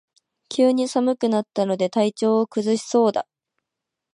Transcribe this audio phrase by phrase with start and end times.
[0.49, 3.27] 急に寒くなったので体調を崩しそうだ